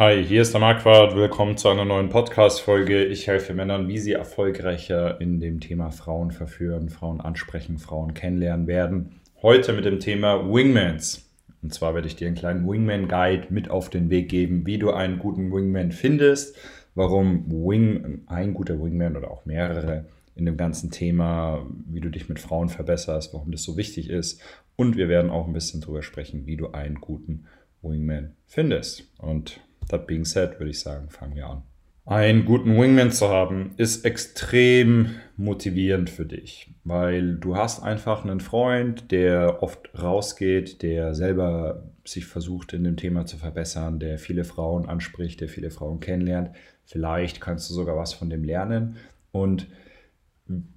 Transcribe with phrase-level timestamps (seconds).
[0.00, 1.14] Hi, hier ist der Marquardt.
[1.14, 3.04] Willkommen zu einer neuen Podcast-Folge.
[3.04, 8.66] Ich helfe Männern, wie sie erfolgreicher in dem Thema Frauen verführen, Frauen ansprechen, Frauen kennenlernen
[8.66, 9.20] werden.
[9.42, 11.30] Heute mit dem Thema Wingmans.
[11.60, 14.90] Und zwar werde ich dir einen kleinen Wingman-Guide mit auf den Weg geben, wie du
[14.90, 16.56] einen guten Wingman findest,
[16.94, 22.26] warum Wing, ein guter Wingman oder auch mehrere in dem ganzen Thema, wie du dich
[22.30, 24.40] mit Frauen verbesserst, warum das so wichtig ist.
[24.76, 27.44] Und wir werden auch ein bisschen darüber sprechen, wie du einen guten
[27.82, 29.04] Wingman findest.
[29.18, 29.60] Und
[29.90, 31.62] That being said, würde ich sagen, fangen wir an.
[32.06, 38.40] Einen guten Wingman zu haben, ist extrem motivierend für dich, weil du hast einfach einen
[38.40, 44.44] Freund, der oft rausgeht, der selber sich versucht in dem Thema zu verbessern, der viele
[44.44, 46.50] Frauen anspricht, der viele Frauen kennenlernt.
[46.84, 48.96] Vielleicht kannst du sogar was von dem lernen
[49.30, 49.68] und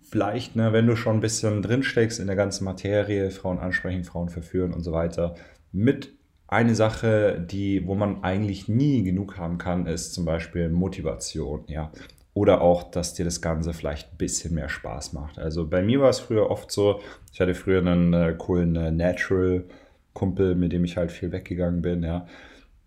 [0.02, 4.30] vielleicht, ne, wenn du schon ein bisschen drinsteckst in der ganzen Materie, Frauen ansprechen, Frauen
[4.30, 5.36] verführen und so weiter,
[5.72, 6.14] mit
[6.48, 11.92] eine Sache, die, wo man eigentlich nie genug haben kann, ist zum Beispiel Motivation, ja.
[12.36, 15.38] Oder auch, dass dir das Ganze vielleicht ein bisschen mehr Spaß macht.
[15.38, 17.00] Also bei mir war es früher oft so,
[17.32, 22.04] ich hatte früher einen äh, coolen äh, Natural-Kumpel, mit dem ich halt viel weggegangen bin,
[22.04, 22.28] ja.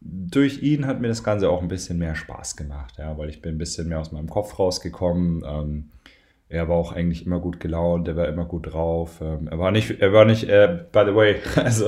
[0.01, 3.41] Durch ihn hat mir das Ganze auch ein bisschen mehr Spaß gemacht, ja, weil ich
[3.41, 5.43] bin ein bisschen mehr aus meinem Kopf rausgekommen.
[5.45, 5.91] Ähm,
[6.49, 9.21] er war auch eigentlich immer gut gelaunt, er war immer gut drauf.
[9.21, 11.87] Ähm, er war nicht, er war nicht, äh, by the way, also,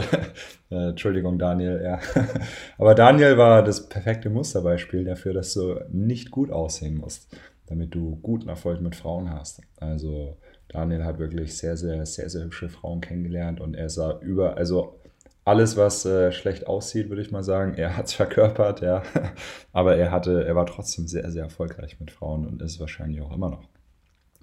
[0.71, 2.01] äh, Entschuldigung, Daniel, ja.
[2.79, 8.17] Aber Daniel war das perfekte Musterbeispiel dafür, dass du nicht gut aussehen musst, damit du
[8.17, 9.63] guten Erfolg mit Frauen hast.
[9.77, 10.37] Also,
[10.69, 15.01] Daniel hat wirklich sehr, sehr, sehr, sehr hübsche Frauen kennengelernt und er sah über, also
[15.45, 19.03] alles, was äh, schlecht aussieht, würde ich mal sagen, er hat es verkörpert, ja.
[19.73, 23.33] Aber er hatte, er war trotzdem sehr, sehr erfolgreich mit Frauen und ist wahrscheinlich auch
[23.33, 23.78] immer noch.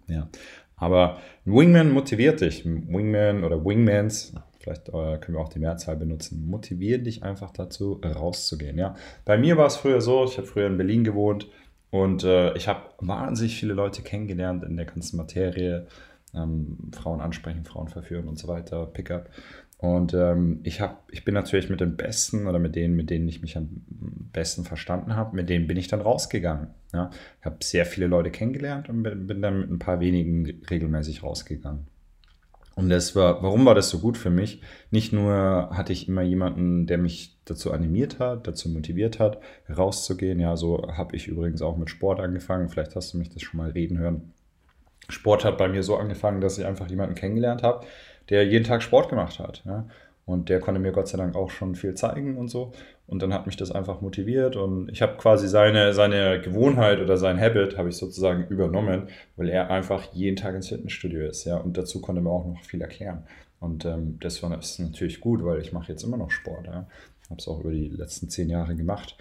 [0.07, 0.29] Ja.
[0.77, 2.65] Aber ein Wingman motiviert dich.
[2.65, 7.51] Ein Wingman oder Wingmans, vielleicht äh, können wir auch die Mehrzahl benutzen, motivieren dich einfach
[7.51, 8.77] dazu, rauszugehen.
[8.77, 8.95] Ja.
[9.23, 11.47] Bei mir war es früher so, ich habe früher in Berlin gewohnt
[11.91, 15.87] und äh, ich habe wahnsinnig viele Leute kennengelernt in der ganzen Materie.
[16.33, 19.29] Ähm, Frauen ansprechen, Frauen verführen und so weiter, Pickup.
[19.85, 23.28] Und ähm, ich, hab, ich bin natürlich mit den Besten oder mit denen, mit denen
[23.28, 23.69] ich mich am
[24.34, 26.69] besten verstanden habe, mit denen bin ich dann rausgegangen.
[26.91, 27.12] Ja?
[27.40, 31.85] Ich habe sehr viele Leute kennengelernt und bin dann mit ein paar wenigen regelmäßig rausgegangen.
[32.74, 34.62] Und das war, warum war das so gut für mich?
[34.90, 40.40] Nicht nur hatte ich immer jemanden, der mich dazu animiert hat, dazu motiviert hat, rauszugehen.
[40.40, 42.69] Ja, so habe ich übrigens auch mit Sport angefangen.
[42.69, 44.34] Vielleicht hast du mich das schon mal reden hören.
[45.07, 47.85] Sport hat bei mir so angefangen, dass ich einfach jemanden kennengelernt habe,
[48.30, 49.63] der jeden Tag Sport gemacht hat.
[49.66, 49.86] Ja?
[50.25, 52.72] Und der konnte mir Gott sei Dank auch schon viel zeigen und so.
[53.08, 57.18] Und dann hat mich das einfach motiviert und ich habe quasi seine, seine Gewohnheit oder
[57.18, 61.46] sein Habit habe ich sozusagen übernommen, weil er einfach jeden Tag ins Fitnessstudio ist.
[61.46, 61.58] Ja?
[61.58, 63.24] Und dazu konnte mir auch noch viel erklären.
[63.59, 66.66] Und ähm, das war ist natürlich gut, weil ich mache jetzt immer noch Sport.
[66.66, 66.88] Ja?
[67.30, 69.16] Habe es auch über die letzten zehn Jahre gemacht.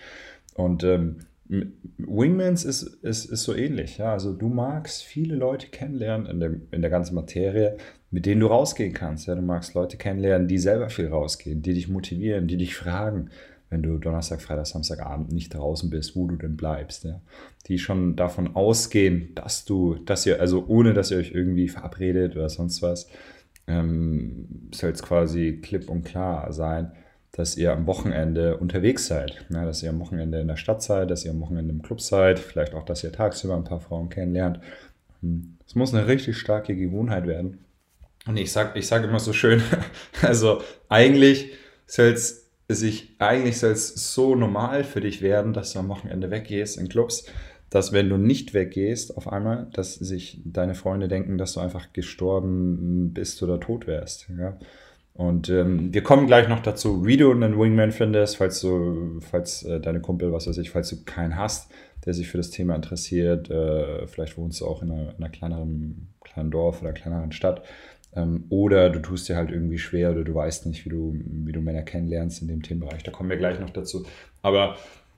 [0.55, 3.99] Und ähm, Wingmans ist, ist, ist so ähnlich.
[3.99, 4.13] Ja?
[4.13, 7.77] Also du magst viele Leute kennenlernen in, dem, in der ganzen Materie,
[8.15, 9.27] mit denen du rausgehen kannst.
[9.27, 9.35] Ja?
[9.35, 13.31] Du magst Leute kennenlernen, die selber viel rausgehen, die dich motivieren, die dich fragen,
[13.71, 17.03] wenn du Donnerstag, Freitag, Samstagabend nicht draußen bist, wo du denn bleibst.
[17.03, 17.21] Ja?
[17.67, 22.37] Die schon davon ausgehen, dass du, dass ihr, also ohne dass ihr euch irgendwie verabredet
[22.37, 23.09] oder sonst was,
[23.67, 26.93] ähm, soll es quasi klipp und klar sein,
[27.33, 29.45] dass ihr am Wochenende unterwegs seid.
[29.53, 32.01] Ja, dass ihr am Wochenende in der Stadt seid, dass ihr am Wochenende im Club
[32.01, 34.61] seid, vielleicht auch, dass ihr tagsüber ein paar Frauen kennenlernt.
[35.21, 37.59] Hm, es muss eine richtig starke Gewohnheit werden.
[38.27, 39.63] Und ich sage ich sag immer so schön,
[40.23, 41.53] also eigentlich
[41.87, 46.31] soll es sich, eigentlich soll es so normal für dich werden, dass du am Wochenende
[46.31, 47.27] weggehst in Clubs,
[47.69, 51.93] dass wenn du nicht weggehst auf einmal, dass sich deine Freunde denken, dass du einfach
[51.93, 54.29] gestorben bist oder tot wärst.
[54.39, 54.57] Ja?
[55.13, 59.63] Und ähm, wir kommen gleich noch dazu, wie du einen Wingman findest, falls du, falls
[59.63, 61.71] äh, deine Kumpel, was weiß ich, falls du keinen hast,
[62.05, 65.29] der sich für das Thema interessiert, äh, vielleicht wohnst du auch in einer, in einer
[65.29, 67.63] kleineren, kleinen Dorf oder kleineren Stadt,
[68.49, 71.61] oder du tust dir halt irgendwie schwer oder du weißt nicht, wie du, wie du
[71.61, 73.03] Männer kennenlernst in dem Themenbereich.
[73.03, 74.07] Da kommen wir gleich noch dazu.
[74.43, 74.77] Aber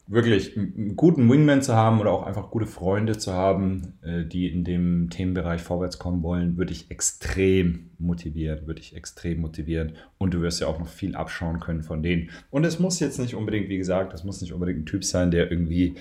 [0.08, 4.48] wirklich einen guten Wingman zu haben oder auch einfach gute Freunde zu haben, äh, die
[4.48, 9.94] in dem Themenbereich vorwärts kommen wollen, würde ich extrem motivieren, würde ich extrem motivieren.
[10.18, 12.30] Und du wirst ja auch noch viel abschauen können von denen.
[12.50, 15.30] Und es muss jetzt nicht unbedingt, wie gesagt, das muss nicht unbedingt ein Typ sein,
[15.30, 15.96] der irgendwie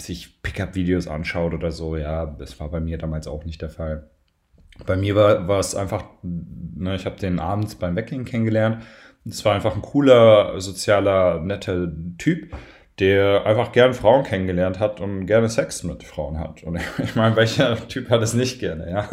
[0.00, 1.96] sich Pickup-Videos anschaut oder so.
[1.96, 4.08] Ja, das war bei mir damals auch nicht der Fall.
[4.86, 8.82] Bei mir war, war es einfach, ne, ich habe den abends beim Weggehen kennengelernt.
[9.24, 11.88] Es war einfach ein cooler, sozialer, netter
[12.18, 12.54] Typ
[12.98, 16.62] der einfach gern Frauen kennengelernt hat und gerne Sex mit Frauen hat.
[16.62, 19.08] Und ich meine, welcher Typ hat es nicht gerne, ja?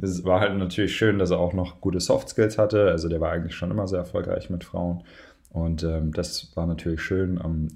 [0.00, 2.88] Es war halt natürlich schön, dass er auch noch gute Soft Skills hatte.
[2.88, 5.04] Also der war eigentlich schon immer sehr erfolgreich mit Frauen.
[5.50, 7.40] Und ähm, das war natürlich schön.
[7.42, 7.68] Ähm,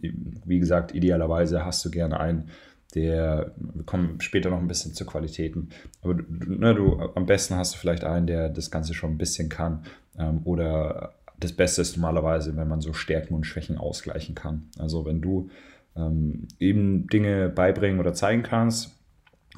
[0.45, 2.51] wie gesagt, idealerweise hast du gerne einen,
[2.95, 5.71] der, wir kommen später noch ein bisschen zu Qualitäten,
[6.03, 9.49] aber ne, du, am besten hast du vielleicht einen, der das Ganze schon ein bisschen
[9.49, 9.85] kann
[10.19, 14.69] ähm, oder das Beste ist normalerweise, wenn man so Stärken und Schwächen ausgleichen kann.
[14.79, 15.51] Also wenn du
[15.97, 18.93] ähm, eben Dinge beibringen oder zeigen kannst,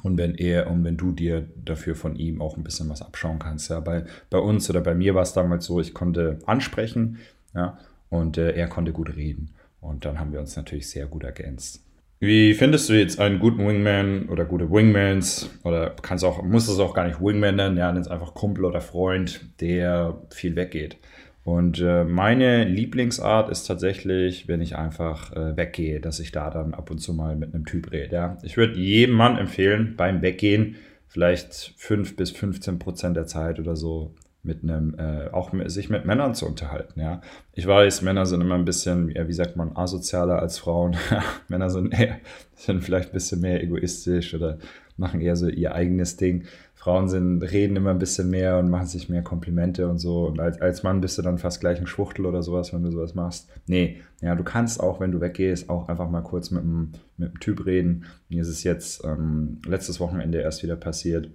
[0.03, 3.39] und wenn er und wenn du dir dafür von ihm auch ein bisschen was abschauen
[3.39, 3.69] kannst.
[3.69, 7.17] Ja, bei, bei uns oder bei mir war es damals so, ich konnte ansprechen,
[7.55, 7.79] ja,
[8.09, 9.49] und äh, er konnte gut reden.
[9.81, 11.83] Und dann haben wir uns natürlich sehr gut ergänzt.
[12.19, 16.79] Wie findest du jetzt einen guten Wingman oder gute Wingmans oder kannst auch, musst es
[16.79, 20.97] auch gar nicht Wingman nennen, ja, nenn es einfach Kumpel oder Freund, der viel weggeht.
[21.43, 26.73] Und äh, meine Lieblingsart ist tatsächlich, wenn ich einfach äh, weggehe, dass ich da dann
[26.73, 28.15] ab und zu mal mit einem Typ rede.
[28.15, 28.37] Ja.
[28.43, 30.75] Ich würde jedem Mann empfehlen, beim Weggehen
[31.07, 34.13] vielleicht 5 bis 15 Prozent der Zeit oder so
[34.47, 37.21] mit einem, äh, auch sich mit Männern zu unterhalten, ja.
[37.53, 40.95] Ich weiß, Männer sind immer ein bisschen, wie sagt man, asozialer als Frauen.
[41.49, 42.17] Männer sind, eher,
[42.55, 44.57] sind vielleicht ein bisschen mehr egoistisch oder
[44.95, 46.45] machen eher so ihr eigenes Ding.
[46.73, 50.25] Frauen sind, reden immer ein bisschen mehr und machen sich mehr Komplimente und so.
[50.25, 52.91] Und als, als Mann bist du dann fast gleich ein Schwuchtel oder sowas, wenn du
[52.91, 53.49] sowas machst.
[53.65, 57.41] Nee, ja, du kannst auch, wenn du weggehst, auch einfach mal kurz mit einem, mit
[57.41, 58.05] Typ reden.
[58.29, 61.29] Mir ist es jetzt ähm, letztes Wochenende erst wieder passiert.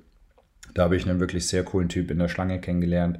[0.75, 3.19] Da habe ich einen wirklich sehr coolen Typ in der Schlange kennengelernt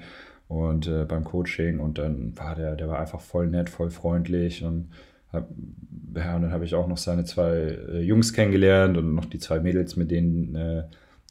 [0.49, 4.65] und äh, beim Coaching und dann war der, der war einfach voll nett, voll freundlich
[4.65, 4.91] und
[5.33, 5.49] hab,
[6.15, 9.39] ja, und dann habe ich auch noch seine zwei äh, Jungs kennengelernt und noch die
[9.39, 10.85] zwei Mädels, mit denen äh,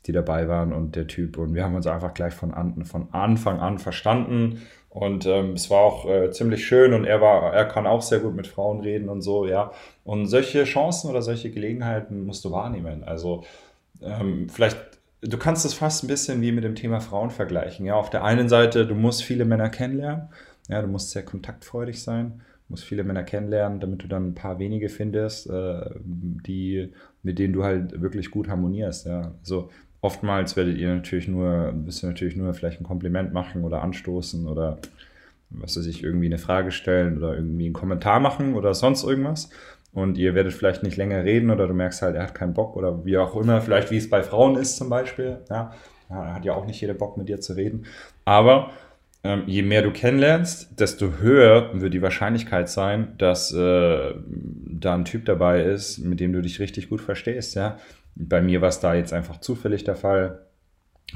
[0.08, 1.38] die dabei waren und der Typ.
[1.38, 4.62] Und wir haben uns einfach gleich von, an, von Anfang an verstanden.
[4.90, 8.20] Und ähm, es war auch äh, ziemlich schön und er war, er kann auch sehr
[8.20, 9.72] gut mit Frauen reden und so, ja.
[10.04, 13.04] Und solche Chancen oder solche Gelegenheiten musst du wahrnehmen.
[13.04, 13.44] Also
[14.02, 14.78] ähm, vielleicht,
[15.22, 17.86] du kannst es fast ein bisschen wie mit dem Thema Frauen vergleichen.
[17.86, 20.30] Ja, auf der einen Seite, du musst viele Männer kennenlernen,
[20.68, 22.42] ja, du musst sehr kontaktfreudig sein
[22.72, 26.92] musst viele Männer kennenlernen, damit du dann ein paar wenige findest, äh, die,
[27.22, 29.06] mit denen du halt wirklich gut harmonierst.
[29.06, 29.34] Ja.
[29.42, 29.70] Also
[30.00, 34.48] oftmals werdet ihr natürlich nur, müsst ihr natürlich nur vielleicht ein Kompliment machen oder anstoßen
[34.48, 34.80] oder
[35.52, 39.50] was weiß ich, irgendwie eine Frage stellen oder irgendwie einen Kommentar machen oder sonst irgendwas.
[39.94, 42.78] Und ihr werdet vielleicht nicht länger reden oder du merkst halt, er hat keinen Bock
[42.78, 45.40] oder wie auch immer, vielleicht wie es bei Frauen ist zum Beispiel.
[45.50, 45.74] Ja,
[46.10, 47.86] er hat ja auch nicht jeder Bock mit dir zu reden.
[48.24, 48.72] Aber
[49.24, 55.06] ähm, je mehr du kennenlernst, desto höher wird die Wahrscheinlichkeit sein, dass äh, da ein
[55.06, 57.56] Typ dabei ist, mit dem du dich richtig gut verstehst.
[57.56, 57.78] Ja?
[58.16, 60.46] Bei mir war es da jetzt einfach zufällig der Fall.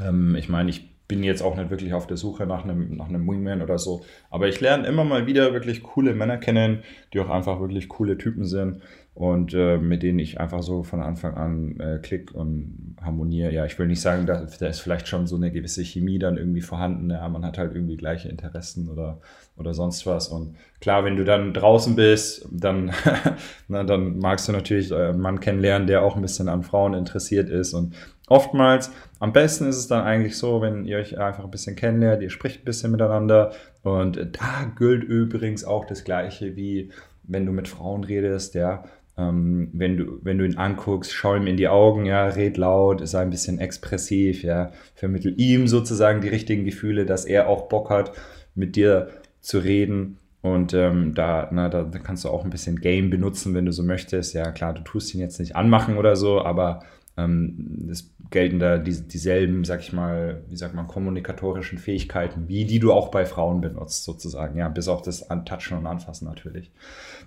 [0.04, 3.10] Ähm, ich meine, ich bin jetzt auch nicht wirklich auf der Suche nach einem, nach
[3.10, 4.04] einem Wingman oder so.
[4.30, 8.18] Aber ich lerne immer mal wieder wirklich coole Männer kennen, die auch einfach wirklich coole
[8.18, 8.82] Typen sind
[9.16, 13.54] und äh, mit denen ich einfach so von Anfang an äh, klick und harmoniere.
[13.54, 16.38] Ja, ich will nicht sagen, da, da ist vielleicht schon so eine gewisse Chemie dann
[16.38, 17.10] irgendwie vorhanden.
[17.10, 19.22] Ja, man hat halt irgendwie gleiche Interessen oder,
[19.56, 20.28] oder sonst was.
[20.28, 22.92] Und klar, wenn du dann draußen bist, dann,
[23.70, 27.50] na, dann magst du natürlich einen Mann kennenlernen, der auch ein bisschen an Frauen interessiert
[27.50, 27.96] ist und
[28.28, 32.24] Oftmals, am besten ist es dann eigentlich so, wenn ihr euch einfach ein bisschen kennenlernt,
[32.24, 33.52] ihr spricht ein bisschen miteinander
[33.84, 36.92] und da gilt übrigens auch das Gleiche wie
[37.28, 38.84] wenn du mit Frauen redest, ja.
[39.18, 43.08] Ähm, wenn, du, wenn du ihn anguckst, schau ihm in die Augen, ja, red laut,
[43.08, 47.90] sei ein bisschen expressiv, ja, vermittel ihm sozusagen die richtigen Gefühle, dass er auch Bock
[47.90, 48.12] hat,
[48.56, 50.18] mit dir zu reden.
[50.42, 53.84] Und ähm, da, na, da kannst du auch ein bisschen Game benutzen, wenn du so
[53.84, 54.34] möchtest.
[54.34, 56.82] Ja, klar, du tust ihn jetzt nicht anmachen oder so, aber
[57.18, 62.66] ähm, es gelten da die, dieselben, sag ich mal, wie sagt man, kommunikatorischen Fähigkeiten, wie
[62.66, 64.58] die du auch bei Frauen benutzt, sozusagen.
[64.58, 66.72] Ja, bis auf das Touchen und Anfassen natürlich.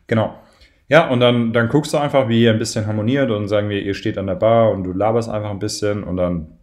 [0.07, 0.35] Genau.
[0.89, 3.83] Ja, und dann, dann guckst du einfach, wie ihr ein bisschen harmoniert und sagen wir,
[3.83, 6.59] ihr steht an der Bar und du laberst einfach ein bisschen und dann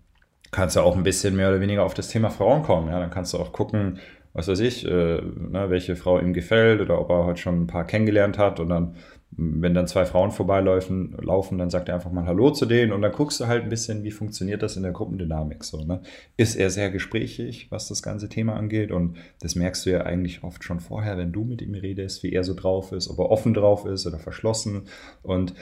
[0.51, 2.89] kannst du auch ein bisschen mehr oder weniger auf das Thema Frauen kommen.
[2.89, 3.99] Ja, dann kannst du auch gucken,
[4.33, 7.67] was weiß ich, äh, ne, welche Frau ihm gefällt oder ob er heute schon ein
[7.67, 8.95] paar kennengelernt hat und dann
[9.37, 13.01] wenn dann zwei Frauen vorbeilaufen, laufen, dann sagt er einfach mal Hallo zu denen und
[13.01, 15.83] dann guckst du halt ein bisschen, wie funktioniert das in der Gruppendynamik so.
[15.83, 16.01] Ne?
[16.37, 20.43] Ist er sehr gesprächig, was das ganze Thema angeht und das merkst du ja eigentlich
[20.43, 23.29] oft schon vorher, wenn du mit ihm redest, wie er so drauf ist, ob er
[23.29, 24.83] offen drauf ist oder verschlossen
[25.21, 25.53] und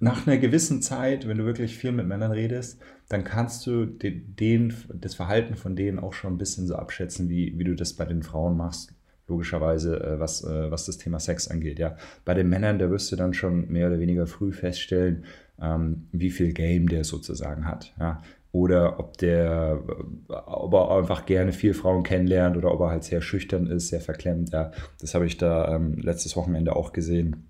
[0.00, 4.36] nach einer gewissen Zeit, wenn du wirklich viel mit Männern redest, dann kannst du den,
[4.36, 7.94] den, das Verhalten von denen auch schon ein bisschen so abschätzen, wie, wie du das
[7.94, 8.94] bei den Frauen machst
[9.28, 11.78] logischerweise, äh, was, äh, was das Thema Sex angeht.
[11.78, 11.96] Ja.
[12.24, 15.24] Bei den Männern, da wirst du dann schon mehr oder weniger früh feststellen,
[15.60, 17.94] ähm, wie viel Game der sozusagen hat.
[18.00, 18.22] Ja.
[18.50, 19.82] Oder ob der,
[20.28, 24.00] ob er einfach gerne viel Frauen kennenlernt oder ob er halt sehr schüchtern ist, sehr
[24.00, 24.52] verklemmt.
[24.52, 24.72] Ja.
[25.00, 27.48] Das habe ich da ähm, letztes Wochenende auch gesehen.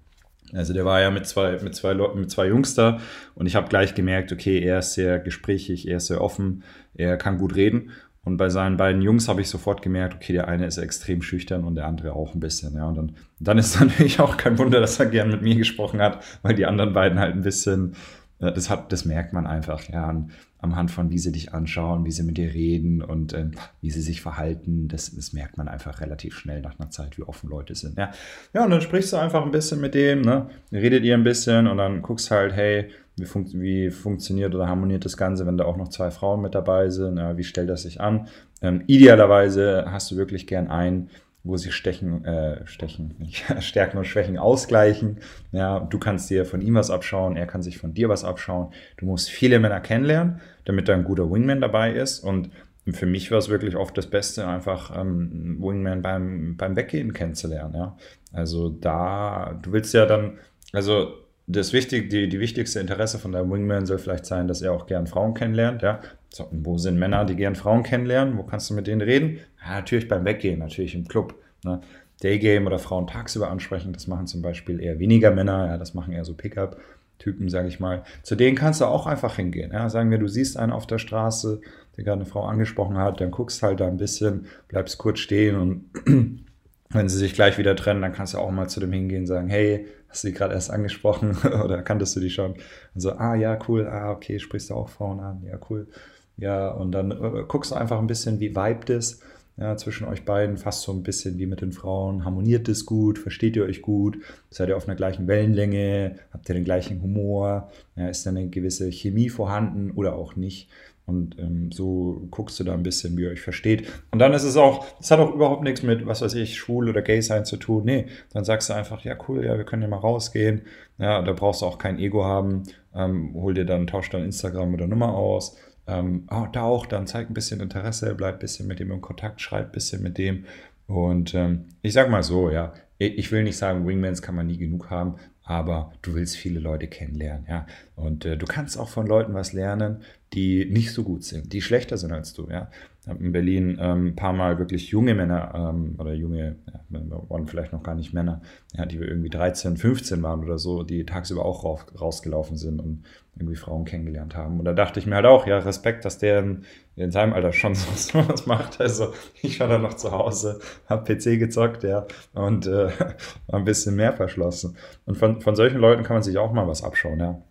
[0.52, 3.00] Also der war ja mit zwei, mit zwei, mit zwei Jungs da
[3.34, 7.18] und ich habe gleich gemerkt, okay, er ist sehr gesprächig, er ist sehr offen, er
[7.18, 7.90] kann gut reden
[8.28, 11.64] Und bei seinen beiden Jungs habe ich sofort gemerkt, okay, der eine ist extrem schüchtern
[11.64, 12.74] und der andere auch ein bisschen.
[12.74, 12.86] Ja.
[12.86, 16.22] Und dann, dann ist natürlich auch kein Wunder, dass er gern mit mir gesprochen hat,
[16.42, 17.94] weil die anderen beiden halt ein bisschen,
[18.38, 22.04] äh, das, hat, das merkt man einfach, ja, an, anhand von, wie sie dich anschauen,
[22.04, 24.88] wie sie mit dir reden und äh, wie sie sich verhalten.
[24.88, 27.96] Das, das merkt man einfach relativ schnell nach einer Zeit, wie offen Leute sind.
[27.96, 28.10] Ja,
[28.52, 30.50] ja und dann sprichst du einfach ein bisschen mit dem, ne?
[30.70, 35.04] redet ihr ein bisschen und dann guckst halt, hey, wie, fun wie, funktioniert oder harmoniert
[35.04, 37.18] das Ganze, wenn da auch noch zwei Frauen mit dabei sind?
[37.18, 38.28] Ja, wie stellt das sich an?
[38.62, 41.10] Ähm, idealerweise hast du wirklich gern einen,
[41.44, 43.14] wo sich Stechen, äh, Stechen,
[43.60, 45.18] Stärken und Schwächen ausgleichen.
[45.52, 48.72] Ja, du kannst dir von ihm was abschauen, er kann sich von dir was abschauen.
[48.96, 52.20] Du musst viele Männer kennenlernen, damit da ein guter Wingman dabei ist.
[52.20, 52.50] Und
[52.92, 57.74] für mich war es wirklich oft das Beste, einfach ähm, Wingman beim, beim Weggehen kennenzulernen.
[57.74, 57.96] Ja.
[58.32, 60.38] Also da, du willst ja dann,
[60.72, 61.12] also
[61.48, 64.86] das wichtig, die, die wichtigste Interesse von deinem Wingman soll vielleicht sein, dass er auch
[64.86, 65.82] gern Frauen kennenlernt.
[65.82, 66.00] Ja?
[66.28, 68.36] So, wo sind Männer, die gern Frauen kennenlernen?
[68.36, 69.38] Wo kannst du mit denen reden?
[69.64, 71.34] Ja, natürlich beim Weggehen, natürlich im Club.
[71.64, 71.80] Ne?
[72.20, 76.12] Daygame oder Frauen tagsüber ansprechen, das machen zum Beispiel eher weniger Männer, ja, das machen
[76.12, 78.02] eher so Pickup-Typen, sage ich mal.
[78.22, 79.70] Zu denen kannst du auch einfach hingehen.
[79.72, 79.88] Ja?
[79.88, 81.60] Sagen wir, du siehst einen auf der Straße,
[81.96, 85.56] der gerade eine Frau angesprochen hat, dann guckst halt da ein bisschen, bleibst kurz stehen
[85.56, 86.44] und
[86.90, 89.26] wenn sie sich gleich wieder trennen, dann kannst du auch mal zu dem hingehen und
[89.26, 92.52] sagen, hey, hast du die gerade erst angesprochen oder kanntest du die schon?
[92.52, 95.88] Und so, ah ja, cool, ah, okay, sprichst du auch Frauen an, ja, cool.
[96.36, 99.20] Ja, und dann äh, guckst du einfach ein bisschen, wie vibet es
[99.58, 102.24] ja, zwischen euch beiden, fast so ein bisschen wie mit den Frauen.
[102.24, 103.18] Harmoniert es gut?
[103.18, 104.18] Versteht ihr euch gut?
[104.50, 106.14] Seid ihr auf einer gleichen Wellenlänge?
[106.32, 107.72] Habt ihr den gleichen Humor?
[107.96, 110.68] Ja, ist da eine gewisse Chemie vorhanden oder auch nicht?
[111.08, 113.90] Und ähm, so guckst du da ein bisschen, wie ihr euch versteht.
[114.10, 116.88] Und dann ist es auch, das hat auch überhaupt nichts mit, was weiß ich, schwul
[116.90, 117.84] oder gay sein zu tun.
[117.86, 120.62] Nee, dann sagst du einfach, ja cool, ja, wir können ja mal rausgehen.
[120.98, 122.64] Ja, da brauchst du auch kein Ego haben.
[122.94, 125.56] Ähm, hol dir dann, tausch dann Instagram oder Nummer aus.
[125.86, 129.00] Ähm, oh, da auch, dann zeig ein bisschen Interesse, bleib ein bisschen mit dem in
[129.00, 130.44] Kontakt, schreib ein bisschen mit dem.
[130.86, 134.58] Und ähm, ich sag mal so, ja, ich will nicht sagen, Wingmans kann man nie
[134.58, 135.14] genug haben,
[135.48, 137.66] aber du willst viele Leute kennenlernen, ja.
[137.96, 140.02] Und äh, du kannst auch von Leuten was lernen,
[140.34, 142.70] die nicht so gut sind, die schlechter sind als du, ja.
[143.08, 146.80] Habe in Berlin ähm, ein paar Mal wirklich junge Männer ähm, oder junge, ja,
[147.28, 148.42] waren vielleicht noch gar nicht Männer,
[148.74, 153.04] ja, die irgendwie 13, 15 waren oder so, die tagsüber auch raus, rausgelaufen sind und
[153.36, 154.58] irgendwie Frauen kennengelernt haben.
[154.58, 156.64] Und da dachte ich mir halt auch, ja, Respekt, dass der in,
[156.96, 158.80] in seinem Alter schon so was macht.
[158.80, 159.12] Also
[159.42, 162.90] ich war dann noch zu Hause, habe PC gezockt, ja, und äh,
[163.48, 164.76] ein bisschen mehr verschlossen.
[165.06, 167.42] Und von, von solchen Leuten kann man sich auch mal was abschauen, ja.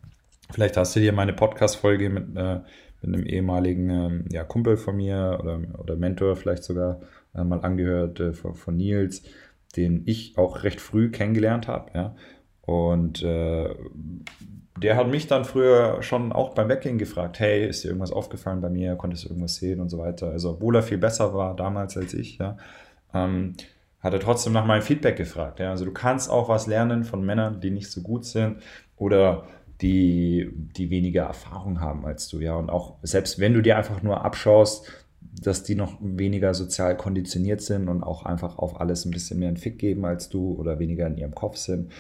[0.50, 2.60] Vielleicht hast du dir meine Podcast-Folge mit, äh,
[3.02, 7.02] mit einem ehemaligen ähm, ja, Kumpel von mir oder, oder Mentor vielleicht sogar
[7.36, 9.24] äh, mal angehört äh, von, von, Nils,
[9.76, 12.16] den ich auch recht früh kennengelernt habe, ja.
[12.62, 13.74] Und äh,
[14.82, 18.62] der hat mich dann früher schon auch beim Weggehen gefragt, hey, ist dir irgendwas aufgefallen
[18.62, 20.32] bei mir, konntest du irgendwas sehen und so weiter.
[20.32, 22.58] Also obwohl er viel besser war damals als ich, ja,
[23.14, 23.54] ähm,
[24.00, 25.60] hat er trotzdem nach meinem Feedback gefragt.
[25.60, 25.72] Ja.
[25.72, 28.62] Also du kannst auch was lernen von Männern, die nicht so gut sind
[28.98, 29.48] oder
[29.82, 32.56] die, die weniger Erfahrung haben als du, ja.
[32.56, 34.92] Und auch selbst wenn du dir einfach nur abschaust,
[35.42, 39.50] dass die noch weniger sozial konditioniert sind und auch einfach auf alles ein bisschen mehr
[39.50, 41.92] einen Fick geben als du oder weniger in ihrem Kopf sind,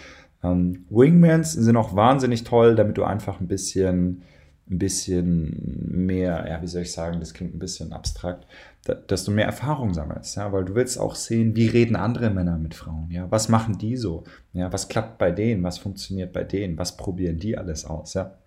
[0.43, 4.24] ähm, Wingmans sind auch wahnsinnig toll, damit du einfach ein bisschen,
[4.69, 8.46] ein bisschen mehr, ja, wie soll ich sagen, das klingt ein bisschen abstrakt,
[8.88, 12.58] dass du mehr Erfahrung sammelst, ja, weil du willst auch sehen, wie reden andere Männer
[12.58, 16.44] mit Frauen, ja, was machen die so, ja, was klappt bei denen, was funktioniert bei
[16.44, 18.38] denen, was probieren die alles aus, ja.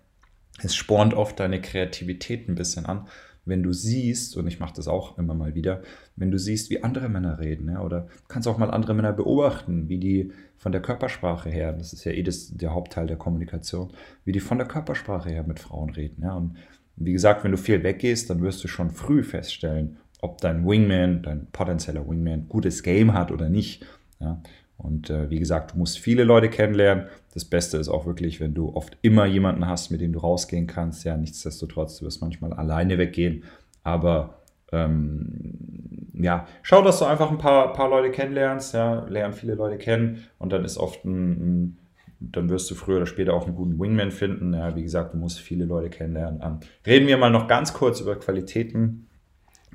[0.63, 3.07] Es spornt oft deine Kreativität ein bisschen an.
[3.43, 5.81] Wenn du siehst, und ich mache das auch immer mal wieder,
[6.15, 9.89] wenn du siehst, wie andere Männer reden, ja, oder kannst auch mal andere Männer beobachten,
[9.89, 13.91] wie die von der Körpersprache her, das ist ja eh das, der Hauptteil der Kommunikation,
[14.25, 16.21] wie die von der Körpersprache her mit Frauen reden.
[16.21, 16.57] Ja, und
[16.97, 21.23] wie gesagt, wenn du viel weggehst, dann wirst du schon früh feststellen, ob dein Wingman,
[21.23, 23.85] dein potenzieller Wingman, gutes Game hat oder nicht.
[24.19, 24.41] Ja.
[24.77, 27.05] Und äh, wie gesagt, du musst viele Leute kennenlernen.
[27.33, 30.67] Das Beste ist auch wirklich, wenn du oft immer jemanden hast, mit dem du rausgehen
[30.67, 31.03] kannst.
[31.03, 33.43] Ja, nichtsdestotrotz, du wirst manchmal alleine weggehen.
[33.83, 38.73] Aber ähm, ja, schau, dass du einfach ein paar, paar Leute kennenlernst.
[38.73, 40.23] Ja, lern viele Leute kennen.
[40.39, 41.77] Und dann ist oft ein, ein
[42.19, 44.53] dann wirst du früher oder später auch einen guten Wingman finden.
[44.53, 46.41] Ja, wie gesagt, du musst viele Leute kennenlernen.
[46.43, 49.07] Ähm, reden wir mal noch ganz kurz über Qualitäten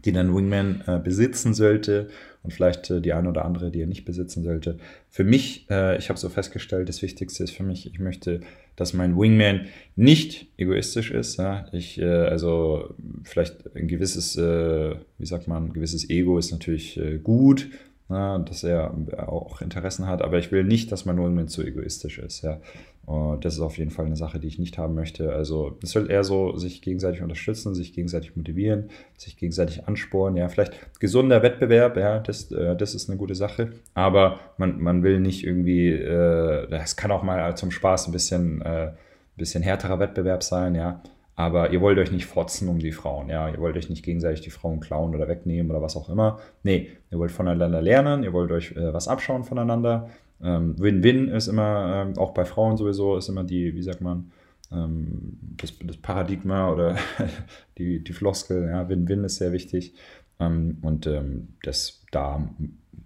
[0.06, 2.08] die dein Wingman äh, besitzen sollte
[2.42, 4.78] und vielleicht äh, die eine oder andere, die er nicht besitzen sollte.
[5.10, 8.40] Für mich, äh, ich habe so festgestellt, das Wichtigste ist für mich, ich möchte,
[8.76, 11.38] dass mein Wingman nicht egoistisch ist.
[11.38, 11.66] Ja?
[11.72, 12.94] Ich, äh, also
[13.24, 17.68] vielleicht ein gewisses, äh, wie sagt man, ein gewisses Ego ist natürlich äh, gut,
[18.08, 18.94] na, dass er
[19.26, 22.42] auch Interessen hat, aber ich will nicht, dass mein Wingman zu egoistisch ist.
[22.42, 22.60] Ja?
[23.06, 25.32] Und das ist auf jeden Fall eine Sache, die ich nicht haben möchte.
[25.32, 30.36] Also es soll eher so sich gegenseitig unterstützen, sich gegenseitig motivieren, sich gegenseitig anspornen.
[30.36, 33.70] Ja, vielleicht gesunder Wettbewerb, ja, das, äh, das ist eine gute Sache.
[33.94, 38.60] Aber man, man will nicht irgendwie, äh, das kann auch mal zum Spaß ein bisschen,
[38.62, 38.90] äh,
[39.36, 41.00] bisschen härterer Wettbewerb sein, ja.
[41.36, 43.48] Aber ihr wollt euch nicht fotzen um die Frauen, ja.
[43.48, 46.40] Ihr wollt euch nicht gegenseitig die Frauen klauen oder wegnehmen oder was auch immer.
[46.64, 50.10] Nee, ihr wollt voneinander lernen, ihr wollt euch äh, was abschauen voneinander.
[50.42, 54.30] Ähm, Win-Win ist immer, ähm, auch bei Frauen sowieso, ist immer die, wie sagt man,
[54.72, 56.96] ähm, das, das, Paradigma oder
[57.78, 59.94] die, die Floskel, ja, Win-Win ist sehr wichtig.
[60.38, 62.48] Ähm, und ähm, das, da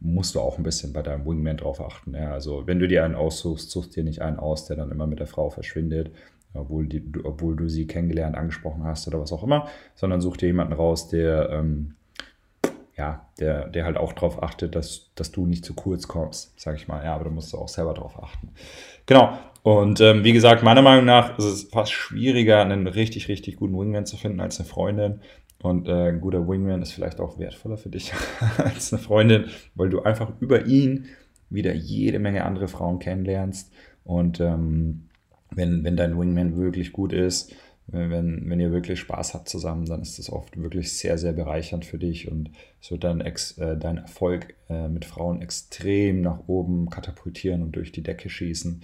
[0.00, 2.14] musst du auch ein bisschen bei deinem Wingman drauf achten.
[2.14, 2.32] Ja.
[2.32, 5.20] Also wenn du dir einen aussuchst, such dir nicht einen aus, der dann immer mit
[5.20, 6.10] der Frau verschwindet,
[6.54, 10.46] obwohl, die, obwohl du sie kennengelernt, angesprochen hast oder was auch immer, sondern such dir
[10.46, 11.94] jemanden raus, der ähm,
[13.00, 16.76] ja, der, der halt auch darauf achtet, dass, dass du nicht zu kurz kommst, sag
[16.76, 17.02] ich mal.
[17.02, 18.50] Ja, aber da musst du auch selber darauf achten.
[19.06, 19.38] Genau.
[19.62, 23.78] Und ähm, wie gesagt, meiner Meinung nach ist es fast schwieriger, einen richtig, richtig guten
[23.78, 25.20] Wingman zu finden als eine Freundin.
[25.62, 28.12] Und äh, ein guter Wingman ist vielleicht auch wertvoller für dich
[28.58, 31.06] als eine Freundin, weil du einfach über ihn
[31.48, 33.72] wieder jede Menge andere Frauen kennenlernst.
[34.04, 35.08] Und ähm,
[35.50, 37.54] wenn, wenn dein Wingman wirklich gut ist,
[37.92, 41.84] wenn, wenn ihr wirklich Spaß habt zusammen, dann ist das oft wirklich sehr, sehr bereichernd
[41.84, 46.40] für dich und es wird dein, Ex, äh, dein Erfolg äh, mit Frauen extrem nach
[46.46, 48.82] oben katapultieren und durch die Decke schießen.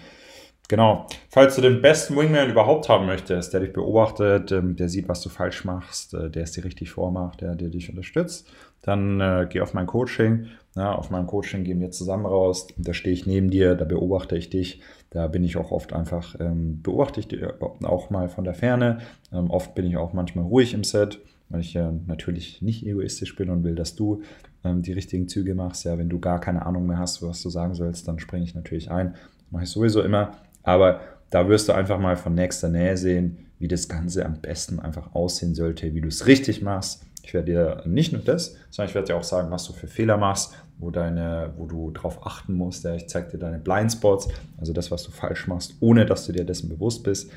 [0.68, 1.06] Genau.
[1.28, 5.20] Falls du den besten Wingman überhaupt haben möchtest, der dich beobachtet, ähm, der sieht, was
[5.20, 8.50] du falsch machst, äh, der es dir richtig vormacht, der, der dich unterstützt,
[8.82, 10.46] dann äh, geh auf mein Coaching.
[10.74, 12.66] Ja, auf meinem Coaching gehen wir zusammen raus.
[12.76, 14.80] Da stehe ich neben dir, da beobachte ich dich.
[15.10, 17.42] Da bin ich auch oft einfach, ähm, beobachte ich dich
[17.84, 18.98] auch mal von der Ferne.
[19.32, 23.36] Ähm, oft bin ich auch manchmal ruhig im Set, weil ich ja natürlich nicht egoistisch
[23.36, 24.22] bin und will, dass du
[24.64, 25.84] ähm, die richtigen Züge machst.
[25.84, 28.54] Ja, wenn du gar keine Ahnung mehr hast, was du sagen sollst, dann springe ich
[28.54, 29.14] natürlich ein.
[29.50, 30.32] Mache ich sowieso immer.
[30.66, 34.80] Aber da wirst du einfach mal von nächster Nähe sehen, wie das Ganze am besten
[34.80, 37.04] einfach aussehen sollte, wie du es richtig machst.
[37.22, 39.86] Ich werde dir nicht nur das, sondern ich werde dir auch sagen, was du für
[39.86, 42.84] Fehler machst, wo, deine, wo du darauf achten musst.
[42.84, 46.32] Ja, ich zeige dir deine Blindspots, also das, was du falsch machst, ohne dass du
[46.32, 47.30] dir dessen bewusst bist.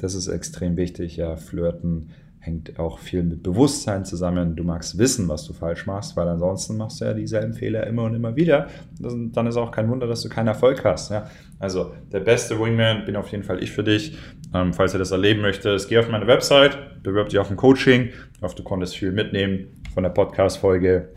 [0.00, 1.16] Das ist extrem wichtig.
[1.16, 2.10] Ja, Flirten
[2.42, 4.56] hängt auch viel mit Bewusstsein zusammen.
[4.56, 8.02] Du magst wissen, was du falsch machst, weil ansonsten machst du ja dieselben Fehler immer
[8.02, 8.66] und immer wieder.
[8.98, 11.12] Dann ist auch kein Wunder, dass du keinen Erfolg hast.
[11.12, 11.30] Ja?
[11.60, 14.18] Also der beste Wingman bin auf jeden Fall ich für dich.
[14.52, 18.10] Ähm, falls du das erleben möchtest, geh auf meine Website, bewirb dich auf ein Coaching.
[18.34, 21.10] Ich hoffe, du konntest viel mitnehmen von der Podcast-Folge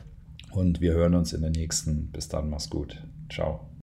[0.52, 2.12] und wir hören uns in der nächsten.
[2.12, 3.02] Bis dann, mach's gut.
[3.32, 3.68] Ciao.